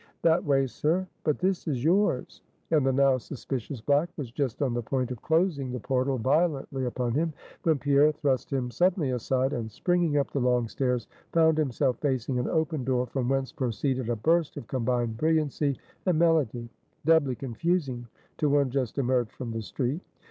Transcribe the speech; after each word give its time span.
"That 0.23 0.43
way, 0.43 0.65
sir; 0.65 1.05
but 1.23 1.37
this 1.37 1.67
is 1.67 1.83
yours;" 1.83 2.41
and 2.71 2.83
the 2.83 2.91
now 2.91 3.19
suspicious 3.19 3.81
black 3.81 4.09
was 4.17 4.31
just 4.31 4.63
on 4.63 4.73
the 4.73 4.81
point 4.81 5.11
of 5.11 5.21
closing 5.21 5.71
the 5.71 5.79
portal 5.79 6.17
violently 6.17 6.85
upon 6.85 7.13
him, 7.13 7.33
when 7.61 7.77
Pierre 7.77 8.11
thrust 8.11 8.51
him 8.51 8.71
suddenly 8.71 9.11
aside, 9.11 9.53
and 9.53 9.69
springing 9.71 10.17
up 10.17 10.31
the 10.31 10.39
long 10.39 10.67
stairs, 10.67 11.07
found 11.33 11.55
himself 11.59 11.99
facing 11.99 12.39
an 12.39 12.47
open 12.49 12.83
door, 12.83 13.05
from 13.05 13.29
whence 13.29 13.51
proceeded 13.51 14.09
a 14.09 14.15
burst 14.15 14.57
of 14.57 14.65
combined 14.65 15.17
brilliancy 15.17 15.77
and 16.07 16.17
melody, 16.17 16.67
doubly 17.05 17.35
confusing 17.35 18.07
to 18.39 18.49
one 18.49 18.71
just 18.71 18.97
emerged 18.97 19.31
from 19.33 19.51
the 19.51 19.61
street. 19.61 20.01